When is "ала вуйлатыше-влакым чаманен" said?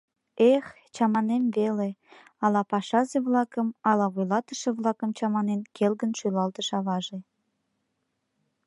3.89-5.61